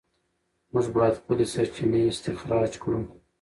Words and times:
موږ 0.71 0.85
باید 0.95 1.19
خپلې 1.21 1.45
سرچینې 1.53 2.01
استخراج 2.11 2.71
کړو. 2.83 3.01